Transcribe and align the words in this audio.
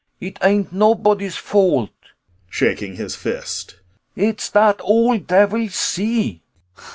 It 0.19 0.39
ain't 0.41 0.73
nobody's 0.73 1.35
fault! 1.35 1.91
[Shaking 2.49 2.95
his 2.95 3.15
fist.] 3.15 3.75
It's 4.15 4.49
dat 4.49 4.81
ole 4.83 5.19
davil, 5.19 5.69
sea! 5.69 6.41